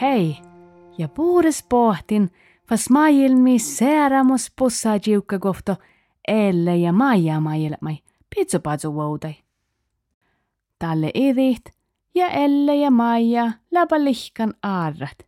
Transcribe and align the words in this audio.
Hei, 0.00 0.36
ja 0.98 1.08
puhdas 1.08 1.64
pohtin, 1.68 2.30
vas 2.70 2.90
maailmi 2.90 3.58
säärämos 3.58 4.52
pussaa 4.58 4.98
jiukka 5.06 5.38
kohto, 5.38 5.76
elle 6.28 6.76
ja 6.76 6.92
maija 6.92 7.40
maailmai, 7.40 7.98
pitsupatsu 8.34 8.94
voutai. 8.94 9.34
Talle 10.78 11.10
idit, 11.14 11.64
ja 12.14 12.28
elle 12.28 12.74
ja 12.76 12.90
maija 12.90 13.52
läpä 13.70 14.04
lihkan 14.04 14.54
aarrat. 14.62 15.18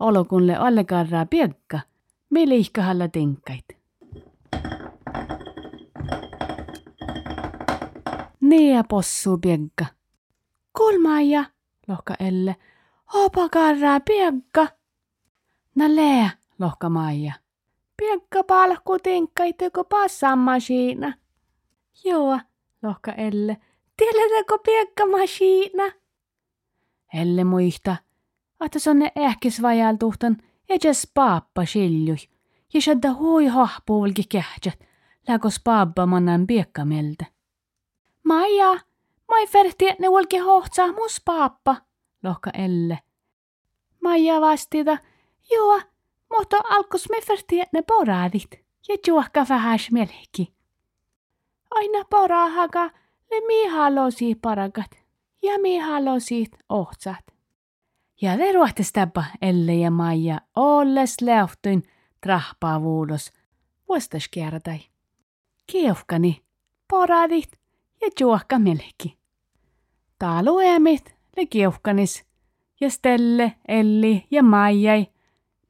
Olokunle 0.00 0.56
allekarraa 0.56 1.26
piekka, 1.26 1.80
me 2.30 2.48
lihkahalla 2.48 3.08
tinkait. 3.08 3.64
Nea 8.40 8.84
possu 8.88 9.38
piekka. 9.38 9.86
Kulmaija, 10.78 11.44
lohka 11.88 12.14
elle, 12.20 12.56
opa 13.14 13.48
karraa 13.48 14.00
piekka. 14.00 14.66
Na 15.74 15.96
lää, 15.96 16.30
lohka 16.58 16.88
Maija. 16.88 17.32
Piekka 17.96 18.44
palkku 18.44 18.98
tinkkaiteko 18.98 19.84
passamasiina. 19.84 21.12
Joo, 22.04 22.38
lohka 22.82 23.12
Elle. 23.12 23.56
Tiedätkö 23.96 24.58
piekka 24.64 25.06
masiina? 25.06 25.84
Elle 27.14 27.44
muista, 27.44 27.96
että 28.64 28.78
sonne 28.78 29.12
ehkis 29.16 29.62
vajaltuhtan 29.62 30.36
edes 30.68 31.10
paappa 31.14 31.66
siljui. 31.66 32.16
Ja 32.74 32.80
shadda 32.80 33.12
hui 33.12 33.46
hahpuulki 33.46 34.22
kähtsät, 34.28 34.88
läkos 35.28 35.60
paappa 35.64 36.06
mannan 36.06 36.46
piekka 36.46 36.84
meltä. 36.84 37.24
Maija, 38.24 38.80
mai 39.28 39.46
ferti 39.46 39.86
ne 39.98 40.08
ulki 40.08 40.38
hohtsaa 40.38 40.92
mus 40.92 41.22
paappa, 41.24 41.76
lohka 42.22 42.50
Elle. 42.50 42.98
Maija 44.02 44.40
vastita, 44.40 44.98
joo, 45.50 45.80
mutta 46.36 46.56
alkus 46.68 47.10
me 47.10 47.20
ferti 47.20 47.62
ne 47.72 47.82
poraadit 47.82 48.50
ja 48.88 48.96
juokka 49.06 49.46
vähäs 49.48 49.90
melki. 49.90 50.54
Aina 51.70 52.04
porahaka, 52.10 52.90
le 53.34 53.46
mi 53.46 53.68
halosi 53.68 54.34
parakat 54.34 54.90
ja 55.42 55.58
mi 55.58 55.78
halosi 55.78 56.44
ohtsat. 56.68 57.24
Ja 58.20 58.38
le 58.38 58.52
ruohtestapa 58.52 59.24
Elle 59.42 59.74
ja 59.74 59.90
Maija 59.90 60.40
olles 60.56 61.20
lähtöin 61.20 61.82
trahpaa 62.20 62.82
vuulos 62.82 63.32
vuostas 63.88 64.28
kiertai. 64.28 64.80
Kiehkani, 65.66 66.42
poraadit 66.88 67.52
ja 68.00 68.08
juokka 68.20 68.58
melki. 68.58 69.18
Taaluemit 70.18 71.14
le 71.36 71.46
kiehkanis 71.46 72.24
ja 72.80 72.90
Stelle, 72.90 73.52
Elli 73.68 74.26
ja 74.30 74.42
Maijai 74.42 75.06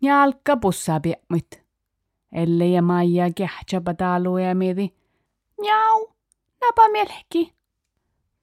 jalka 0.03 0.57
pussaa 0.57 1.01
piemmut. 1.01 1.65
Elle 2.33 2.67
ja 2.67 2.83
Maija 2.83 3.31
kähtsapa 3.37 3.95
taaluemiti. 3.95 4.95
Njau, 5.61 5.94
napa 6.67 6.89
melki. 6.89 7.55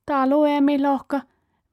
Taaluemi 0.06 0.82
lohka, 0.82 1.22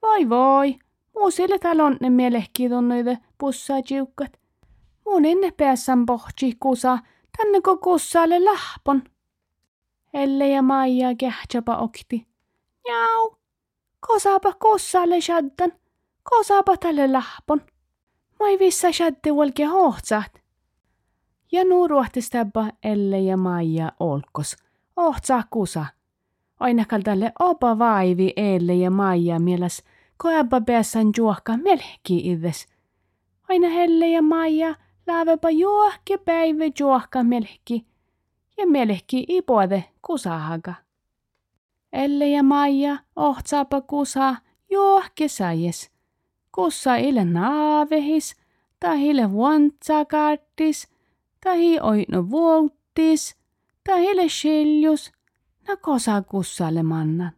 voi 0.03 0.29
voi, 0.29 0.79
muusille 1.15 1.59
talonne 1.59 2.11
melki 2.11 2.69
tunnuide 2.69 3.19
pussaa 3.39 3.79
jiukkat. 3.91 4.41
Mun 5.05 5.25
enne 5.25 5.51
päässän 5.51 6.07
pohti 6.07 6.57
kusa, 6.61 6.99
tänne 7.37 7.61
ko 7.61 7.77
kussaalle 7.77 8.41
lahpon. 8.45 9.03
Elle 10.15 10.49
ja 10.49 10.63
Maija 10.63 11.15
kähtsapa 11.15 11.77
okti. 11.77 12.27
Njau, 12.85 13.37
kosaapa 14.07 14.53
kussaalle 14.53 15.21
shaddan, 15.21 15.73
kosaapa 16.23 16.77
tälle 16.77 17.13
lahpon. 17.13 17.61
Mai 18.41 18.59
vissa 18.59 18.93
shaddi 18.93 19.35
volke 19.35 19.65
hohtsaat. 19.65 20.43
Ja 21.53 21.65
nuu 21.65 21.89
ruohtistapa 21.89 22.71
Elle 22.83 23.21
ja 23.21 23.37
Maija 23.37 23.93
olkos, 24.01 24.57
ohtsaa 24.97 25.43
kusa. 25.51 25.87
Ainakaan 26.61 27.03
tälle 27.03 27.33
opa 27.39 27.79
vaivi 27.79 28.33
Elle 28.37 28.75
ja 28.75 28.91
Maija 28.91 29.41
mielas, 29.41 29.83
koepa 30.17 30.61
päässän 30.61 31.11
juokka 31.17 31.57
melki 31.57 32.31
ides. 32.31 32.67
Aina 33.49 33.69
Helle 33.69 34.09
ja 34.09 34.23
Maija 34.23 34.75
lääväpä 35.07 35.51
juokki 35.51 36.19
päivä 36.19 36.65
juokka 36.81 37.25
melki. 37.25 37.87
Ja 38.57 38.67
melki 38.67 39.25
ipuode 39.29 39.85
kusahaga. 40.07 40.75
Elle 41.93 42.29
ja 42.29 42.43
Maija 42.43 42.99
ohtsaapa 43.17 43.81
kusa 43.81 44.37
juokki 44.71 45.29
säjes 45.29 45.99
kussa 46.59 46.97
ile 46.97 47.25
naavehis, 47.25 48.37
tai 48.81 49.09
ile 49.09 49.33
vuontsakartis, 49.33 50.89
tai 51.41 51.81
oino 51.81 52.31
vuottis, 52.31 53.37
tai 53.87 54.05
ile 54.05 54.29
shiljus, 54.29 55.13
na 55.69 56.23
kussalle 56.23 56.83
mannan. 56.83 57.33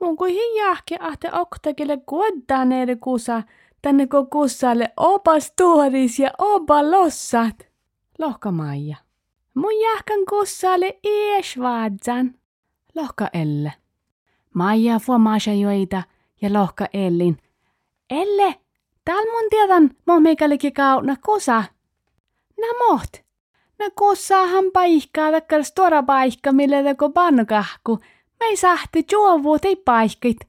Mun 0.00 0.16
kuin 0.16 0.56
jahke 0.56 0.96
ahte 1.00 1.32
oktakille 1.32 1.96
kuottaneere 1.96 2.96
kusa, 2.96 3.42
tänne 3.82 4.06
ko 4.06 4.24
kussalle 4.24 4.92
opas 4.96 5.52
tuoris 5.56 6.18
ja 6.18 6.30
opa 6.38 6.90
lossat. 6.90 7.68
Lohka 8.18 8.50
Maija. 8.50 8.96
Mun 9.54 9.80
jahkan 9.80 10.24
kussalle 10.30 10.98
ies 11.04 11.58
vaadsan. 11.58 12.34
Lohka 12.94 13.28
Elle. 13.32 13.72
Maija 14.54 14.98
fuomaasha 14.98 15.52
joita 15.52 16.02
ja 16.42 16.52
lohka 16.52 16.86
Ellin– 16.92 17.36
Elle, 18.10 18.54
täällä 19.04 19.32
mun 19.32 19.50
tiedän 19.50 19.90
mohmeikallekin 20.06 20.72
kauna 20.72 21.16
kusa. 21.24 21.64
Nä 22.60 22.66
moht. 22.78 23.12
Nä 23.80 23.90
kussaahan 23.98 24.64
paikkaa 24.72 25.30
takkar 25.30 25.64
stora 25.64 26.02
paikka, 26.02 26.52
millä 26.52 26.82
teko 26.82 27.10
pannukahku. 27.10 27.98
Me 28.40 28.46
ei 28.46 28.56
sahti 28.56 29.04
juovuut 29.12 29.64
ei 29.64 29.76
paikkit. 29.76 30.40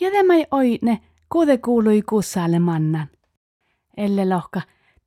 Ja 0.00 0.10
tämä 0.10 0.34
ei 0.34 0.46
oine, 0.50 1.00
kude 1.28 1.58
kuului 1.58 2.02
kussaalle 2.02 2.58
mannan. 2.58 3.08
Elle 3.96 4.28
lohka. 4.28 4.60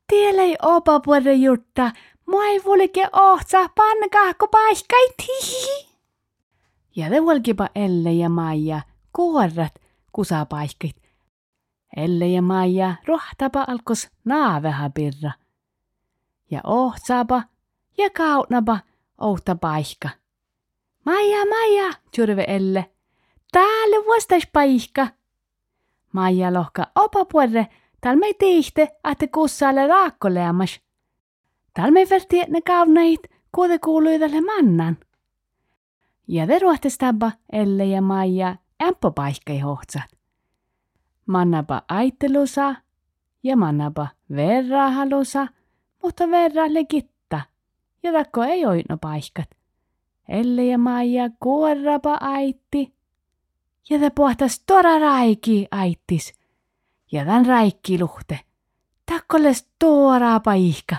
Tiellä 0.08 0.42
ei 0.42 0.56
opa 0.62 1.00
puolta 1.00 1.32
jutta. 1.32 1.92
Mua 2.26 2.46
ei 2.46 2.62
vulke 2.66 3.10
ohtsa 3.14 3.70
pannukahku 3.76 4.48
paikkait. 4.48 5.28
Ja 6.96 7.10
te 7.10 7.24
volkipa 7.26 7.70
Elle 7.76 8.12
ja 8.12 8.30
Maija 8.30 8.82
kuorrat 9.16 9.74
kusapaikkit 10.12 10.96
Elle 11.98 12.28
ja 12.28 12.42
Maija 12.42 12.96
rohtapa 13.08 13.66
alkos 13.68 14.08
naaveha 14.26 14.90
pirra. 14.90 15.32
Ja 16.52 16.62
ohtsaapa 16.64 17.44
ja 17.98 18.10
kaunapa 18.10 18.80
outa 19.18 19.56
paikka. 19.56 20.10
Maija, 21.06 21.46
Maija, 21.46 21.94
tjurve 22.12 22.46
Elle. 22.48 22.86
Täällä 23.52 24.06
vuostais 24.06 24.48
paikka. 24.54 25.08
Maija 26.14 26.54
lohka 26.54 26.88
opa 26.96 27.26
puolre, 27.26 27.68
tal 28.02 28.16
me 28.16 28.34
tihte, 28.40 28.88
että 29.12 29.28
kussaalle 29.28 29.88
raakkoleamas. 29.88 30.82
Tal 31.74 31.92
me 31.92 32.10
verti 32.10 32.42
ne 32.48 32.62
kaunait, 32.62 33.28
kuude 33.56 33.80
kuuluidalle 33.80 34.42
mannan. 34.42 34.98
Ja 36.28 36.48
veruhtestapa 36.48 37.32
Elle 37.52 37.86
ja 37.86 38.02
Maija 38.02 38.56
ämpö 38.84 39.12
paikkai 39.12 39.60
hohtsat 39.60 40.18
mannapa 41.28 41.82
aittelusa 41.88 42.76
ja 43.44 43.58
mannapa 43.58 44.08
verrahalusa, 44.36 45.48
mutta 46.04 46.30
verra 46.32 46.74
legitta, 46.74 47.42
ja 48.04 48.12
takko 48.12 48.44
ei 48.44 48.66
oino 48.66 48.98
paikkat. 49.02 49.50
Elle 50.30 50.66
ja 50.66 50.78
Maija 50.78 51.30
kuorrapa 51.40 52.18
aitti, 52.22 52.94
ja 53.90 54.00
te 54.00 54.10
pohtas 54.10 54.60
tora 54.60 55.00
raiki 55.00 55.68
aittis, 55.72 56.34
ja 57.12 57.26
tän 57.26 57.46
raikki 57.46 58.00
luhte, 58.00 58.40
takkoles 59.06 59.68
tuoraa 59.80 60.40
paikka. 60.40 60.96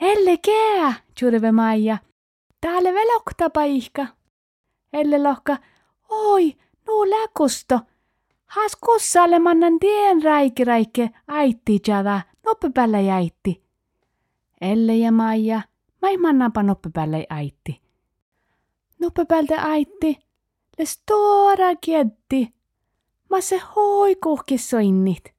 Elle 0.00 0.36
kää, 0.36 0.94
tjurve 1.14 1.52
Maija, 1.52 1.98
täällä 2.60 2.92
velokta 2.92 3.50
paikka. 3.50 4.06
Elle 4.92 5.22
lohka, 5.22 5.56
oi, 6.08 6.56
nuu 6.86 7.10
läkusto, 7.10 7.80
Has 8.54 8.76
kussalle 8.76 9.38
mannan 9.38 9.78
tien 9.80 10.22
räike 10.22 11.10
aitti 11.28 11.80
jada 11.88 12.20
noppepäällä 12.46 13.00
jäitti. 13.00 13.63
Elle 14.64 14.96
ja 14.96 15.12
Maija, 15.12 15.62
mai 16.02 16.16
mannapa 16.16 16.62
noppepäällä 16.62 17.16
aitti. 17.28 17.80
Noppepäältä 19.00 19.62
aitti, 19.62 20.18
le 20.78 20.84
stora 20.84 21.76
kietti. 21.80 22.54
ma 23.30 23.40
se 23.40 23.60
hoi 23.76 24.16
kuhki 24.16 24.58
soinnit. 24.58 25.34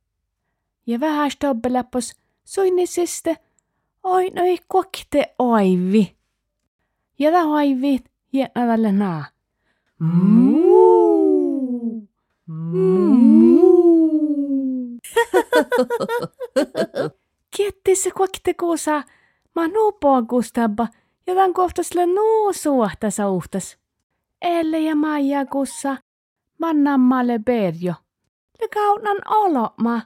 Ja 0.87 0.99
vähän 0.99 1.31
stobbeläppos 1.31 2.15
soinnisiste, 2.43 3.37
oi 4.03 4.29
no 4.29 4.43
ei 4.43 4.57
kokte 4.67 5.35
oivi. 5.39 6.15
Ja 7.19 7.31
ta 7.31 7.43
oivi, 7.43 8.03
jätnävälle 8.33 8.91
naa. 8.91 9.25
Muu. 9.99 12.07
Muu. 12.47 13.59
Se 17.93 18.11
kokte 18.11 18.53
kuusa, 18.53 19.03
ma 19.55 19.67
nuupoa 19.67 20.21
kustabba, 20.21 20.87
ja 21.27 21.35
tän 21.35 21.53
kohtasle 21.53 22.05
nuu 22.05 22.53
sauhtas. 22.53 23.77
Elle 24.41 24.79
ja 24.79 24.95
Maija 24.95 25.45
kussa, 25.45 25.97
mannammalle 26.59 27.39
berjo. 27.39 27.93
Le 28.61 28.67
kaunan 28.67 29.17
oloma. 29.29 30.01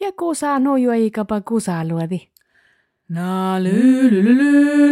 Ja 0.00 0.12
kusa 0.12 0.58
nuju 0.58 0.90
eikapa 0.90 1.40
kusa 1.40 1.84
luodi. 1.84 2.28
La 3.10 3.58
lu 3.58 3.70
lu 4.10 4.22
lu 4.22 4.32
lu 4.32 4.48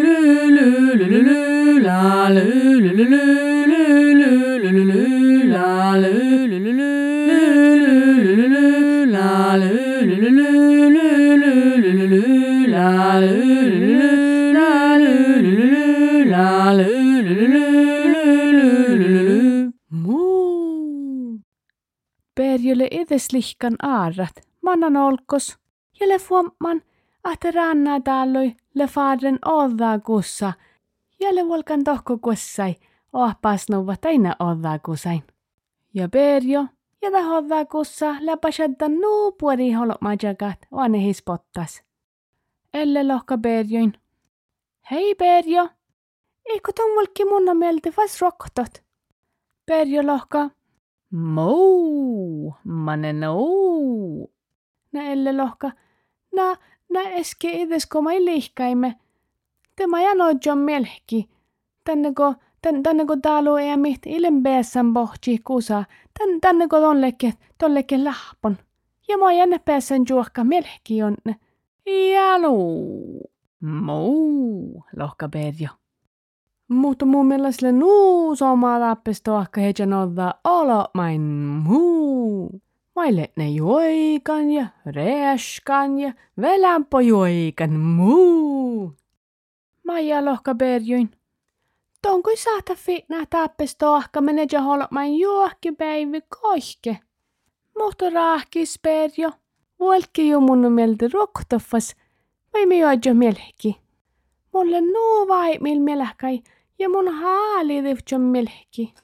lu 0.06 0.17
lu 0.50 1.09
lu 1.11 1.20
lu 1.29 1.79
la 1.87 2.29
lu 2.29 2.44
lu 2.81 2.91
lu 2.99 3.05
lu 3.05 3.20
lu 3.70 3.82
lu 4.62 4.82
lu 4.88 5.00
la 5.52 5.97
lu 6.02 6.12
lu 6.50 6.59
lu 6.64 6.73
lu 6.76 6.91
lu 8.37 8.47
lu 8.55 8.64
la 9.14 9.56
lu 9.61 9.70
lu 10.06 10.31
lu 10.38 10.49
lu 10.94 10.95
la 12.91 13.21
lu 13.21 13.31
la 16.31 16.73
lu 16.73 17.06
aarrat, 23.83 24.41
mannan 24.62 24.97
olkos, 24.97 25.56
ja 26.00 26.09
le 26.09 26.19
fuomman, 26.19 26.83
ahte 27.25 27.50
ranna 27.50 28.00
talloi 28.00 28.56
le 28.75 28.87
faadren 28.87 29.38
oddakussa, 29.44 30.53
ja 31.21 31.35
le 31.35 31.49
volkan 31.49 31.85
tohkokussai, 31.85 32.75
ohpas 33.12 33.69
nuva 33.69 33.97
taina 33.97 34.37
oddaa 34.38 34.79
kussain. 34.79 35.23
Ja 35.94 36.09
Perjo, 36.09 36.67
ja 37.03 37.11
tahoddakussa 37.11 38.17
läpäsättä 38.21 38.88
nuu 38.88 39.33
puori 39.33 39.73
holomajakat, 39.73 40.59
oane 40.71 41.03
hispottas. 41.03 41.86
Elle 42.72 43.04
lohka 43.04 43.36
Berjoin. 43.38 43.92
Hei 44.90 45.14
Berjo, 45.14 45.68
eikö 46.44 46.72
ton 46.72 46.94
mulkki 46.94 47.24
munna 47.24 47.54
mieltä 47.54 47.90
vas 47.96 48.20
roktot? 48.22 48.82
Berjo 49.66 50.06
lohka. 50.06 50.50
Mou, 51.10 52.54
manne 52.64 53.12
nou. 53.12 54.30
Nä 54.92 55.12
elle 55.12 55.32
lohka. 55.32 55.70
Nä, 56.34 56.56
nä 56.92 57.00
eske 57.00 57.50
edes 57.50 57.86
koma 57.86 58.12
ilihkaimme. 58.12 58.96
Tämä 59.76 60.02
janojon 60.02 60.58
melki. 60.58 61.28
Tänne 61.84 62.12
ko, 62.12 62.34
tän, 62.62 62.82
tänne 62.82 63.04
ko 63.06 63.16
taalu 63.22 63.56
ei 63.56 63.76
miht 63.76 64.06
ilen 64.06 64.42
päässän 64.42 64.94
pohti 64.94 65.38
kusa. 65.38 65.84
Tän, 66.18 66.40
tänne 66.40 66.68
ko 66.68 66.80
tolleke, 66.80 67.32
tolleke 67.58 67.98
lahpon. 68.04 68.58
Ja 69.08 69.18
mä 69.18 69.32
jänne 69.32 69.58
päässän 69.58 70.02
juokka 70.08 70.44
melki 70.44 71.02
onne. 71.02 71.36
Jalu. 71.87 73.21
Muu, 73.61 74.85
lohka 74.97 75.29
Perjo. 75.29 75.69
Mutta 76.69 77.06
mun 77.06 77.27
mielestä 77.27 77.73
nuu 77.73 78.37
somaa 78.37 78.81
lappesto 78.81 79.41
ehkä 79.41 79.61
heidän 79.61 79.93
olla 79.93 80.35
olo 80.44 80.88
main 80.94 81.21
muu. 81.21 82.61
Maille 82.97 83.31
ne 83.37 83.49
juoikan 83.50 84.50
ja 84.50 84.67
reeskan 84.87 85.99
ja 85.99 86.12
velämpö 86.41 87.03
juoikan 87.03 87.81
muu. 87.81 88.93
Maija 89.87 90.25
lohka 90.25 90.55
Perjoin. 90.55 91.11
Tonko 92.03 92.31
saata 92.37 92.75
fitnä 92.75 93.27
tappesto 93.31 93.97
ehkä 93.97 94.21
ja 94.53 94.62
olo 94.62 94.87
main 94.91 95.19
juokki 95.19 95.73
päivä 95.73 96.21
kohke. 96.43 96.99
Mutta 97.79 98.11
rahkis 98.11 98.79
Perjo. 98.83 99.31
Mun 99.78 100.73
mieltä 100.73 101.08
roktoffas. 101.12 101.96
Vai 102.52 102.67
me 102.67 102.78
joidjo 102.78 103.14
melki. 103.14 103.76
Mulle 104.52 104.81
nuu 104.81 105.28
vai 105.28 105.58
mil 105.61 105.81
melhkai 105.81 106.43
ja 106.78 106.88
mun 106.88 107.08
haali 107.08 107.81
rivtjon 107.81 108.20
melki. 108.20 108.94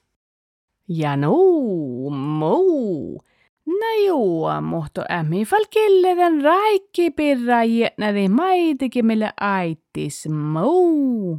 Ja 0.89 1.17
nuu, 1.17 2.11
muu. 2.11 3.23
No 3.67 3.91
joo, 4.07 4.61
mutta 4.61 5.05
ämmi 5.11 5.45
falkilleren 5.45 6.43
raikki 6.43 7.11
pirra 7.11 7.65
jätnäri 7.65 8.29
maitikin 8.29 9.07
mille 9.07 9.33
aittis 9.41 10.29
muu. 10.29 11.39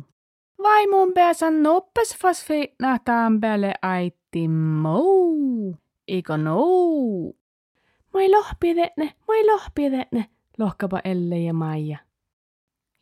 Vai 0.64 0.88
mun 0.88 1.14
pääsän 1.14 1.64
noppes 1.64 2.18
fas 2.22 2.46
fitnahtaan 2.46 3.40
päälle 3.40 3.74
aitti 3.82 4.48
muu. 4.48 5.76
Eikö 6.08 6.38
nuu? 6.38 7.43
Moi 8.14 8.32
lohpidetne, 8.32 9.14
moi 9.28 9.46
lohpidetne, 9.46 10.26
lohkapa 10.58 11.02
Elle 11.04 11.38
ja 11.40 11.54
Maija. 11.54 11.98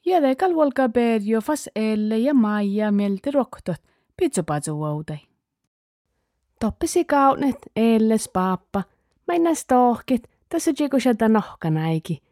Jädekal 0.06 0.56
volka 0.56 0.90
Berjo 0.90 1.42
fas 1.42 1.70
Elle 1.76 2.18
ja 2.18 2.34
Maija 2.34 2.92
mielti 2.92 3.32
roktot, 3.32 3.82
pitsupatsu 4.18 4.84
outai. 4.84 5.18
Toppisi 6.60 7.06
kaunet 7.06 7.58
Elles 7.76 8.30
pappa, 8.34 8.84
mennäs 9.28 9.66
tohkit, 9.66 10.30
tässä 10.50 10.72
jikusata 10.80 11.30
nohkanaiki. 11.30 12.24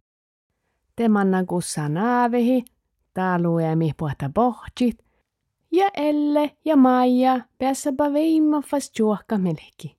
Te 0.96 1.08
mannan 1.08 1.46
kussa 1.46 1.90
naavehi, 1.90 2.64
ja 3.70 3.76
mihpuhta 3.76 4.30
pohjit, 4.34 5.06
ja 5.72 5.90
Elle 5.98 6.52
ja 6.66 6.76
Maija 6.76 7.40
päässäpä 7.58 8.14
veimma 8.14 8.62
fas 8.62 8.92
juokka 9.00 9.38
melki. 9.38 9.98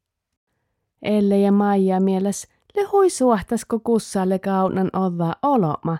Elle 1.02 1.38
ja 1.38 1.52
Maija 1.52 2.00
mieles 2.00 2.48
le 2.76 2.82
hui 2.82 3.10
suhtasko 3.10 3.78
kussalle 3.78 4.38
kaunan 4.38 4.90
olla 4.92 5.34
oloma, 5.42 5.98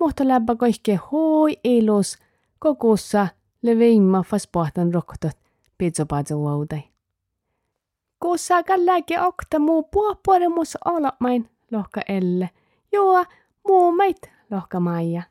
mutta 0.00 0.28
läppä 0.28 0.56
koihke 0.56 1.00
hui 1.10 1.56
ilus, 1.64 2.18
kokussa 2.58 3.28
le 3.62 3.78
veimma 3.78 4.22
fas 4.22 4.48
pohtan 4.52 4.94
roktot, 4.94 5.36
pitsopatsu 5.78 6.46
outai. 6.46 6.82
Kussa 8.20 8.62
kalläke 8.62 9.20
okta 9.20 9.58
muu 9.58 9.82
puopuoremus 9.82 10.78
olomain, 10.84 11.50
lohka 11.72 12.00
Elle. 12.08 12.50
Joo, 12.92 13.24
muu 13.68 13.92
meit, 13.92 14.30
lohka 14.50 14.80
Maija. 14.80 15.22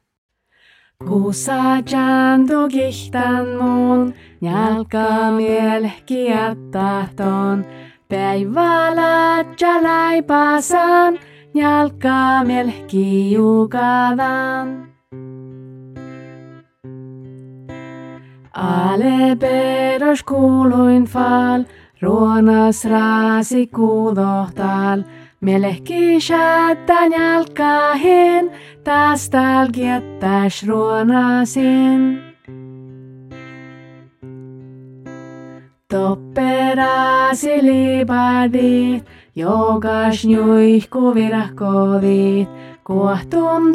Kuussa 1.08 1.54
jantu 1.92 2.68
kihtan 2.72 3.48
muun, 3.62 4.14
jalka 4.42 5.32
mielki 5.32 6.26
jättähton. 6.26 7.66
Päivällä 8.10 9.46
jalaipasan, 9.62 11.20
jalka 11.54 12.44
mielki 12.44 13.32
jukadan. 13.32 14.88
Ale 18.54 19.36
peros 19.40 20.24
kuuluin 20.24 21.06
fal, 21.06 21.64
ruonas 22.02 22.86
raasi 22.86 23.68
kuulohtal. 23.68 25.04
Mielehki 25.42 26.20
shättän 26.20 27.12
jalkahin, 27.12 28.52
taas 28.84 29.30
tal 29.30 29.68
kiettäis 29.72 30.68
ruonasin. 30.68 32.29
Topperasi 35.90 37.62
libadit, 37.62 39.06
jogas 39.36 40.26
nyuihku 40.26 41.16
virahkodit. 41.16 42.50
Kuohtun 42.84 43.74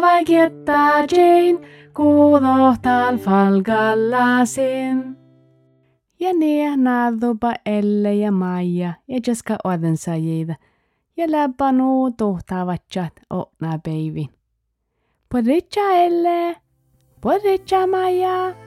vai 0.00 0.24
kiettä 0.24 1.06
Jane, 1.12 1.58
kuulohtal 1.94 3.16
falgallasin. 3.18 5.16
Ja 6.20 6.32
niin 6.38 6.84
naadhupa 6.84 7.54
Elle 7.66 8.14
ja 8.14 8.32
Maija 8.32 8.94
ja 9.08 9.20
Jessica 9.26 9.56
Odensajiida. 9.64 10.54
Ja 11.16 11.30
läppä 11.30 11.72
nuu 11.72 12.10
tuhtaavatjat 12.10 13.12
okna 13.30 13.78
peivin. 13.84 14.28
Podritja 15.28 15.82
Elle, 15.90 16.56
podritja 17.20 17.86
Maija. 17.86 18.65